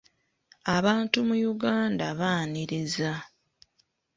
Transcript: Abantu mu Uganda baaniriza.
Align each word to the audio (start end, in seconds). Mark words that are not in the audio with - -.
Abantu 0.75 1.17
mu 1.27 1.35
Uganda 1.51 2.05
baaniriza. 2.19 3.11